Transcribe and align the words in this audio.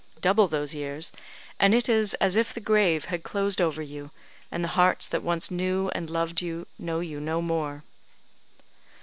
Double 0.19 0.47
those 0.47 0.73
years, 0.73 1.11
and 1.59 1.75
it 1.75 1.87
is 1.87 2.15
as 2.15 2.35
if 2.35 2.55
the 2.55 2.59
grave 2.59 3.05
had 3.05 3.21
closed 3.21 3.61
over 3.61 3.83
you, 3.83 4.09
and 4.51 4.63
the 4.63 4.69
hearts 4.73 5.05
that 5.05 5.21
once 5.21 5.51
knew 5.51 5.89
and 5.93 6.09
loved 6.09 6.41
you 6.41 6.65
know 6.79 7.01
you 7.01 7.19
no 7.19 7.39
more. 7.39 7.83